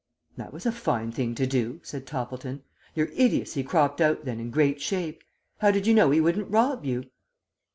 "That 0.35 0.51
was 0.51 0.65
a 0.65 0.71
fine 0.71 1.11
thing 1.11 1.35
to 1.35 1.45
do," 1.45 1.79
said 1.83 2.07
Toppleton. 2.07 2.63
"Your 2.95 3.09
idiocy 3.13 3.61
cropped 3.61 4.01
out 4.01 4.25
then 4.25 4.39
in 4.39 4.49
great 4.49 4.81
shape. 4.81 5.23
How 5.59 5.69
did 5.69 5.85
you 5.85 5.93
know 5.93 6.09
he 6.09 6.19
wouldn't 6.19 6.49
rob 6.49 6.83
you?" 6.87 7.11